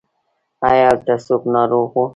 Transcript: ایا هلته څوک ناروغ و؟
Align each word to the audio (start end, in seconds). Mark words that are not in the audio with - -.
ایا 0.69 0.85
هلته 0.91 1.13
څوک 1.27 1.43
ناروغ 1.55 1.89
و؟ 1.95 2.03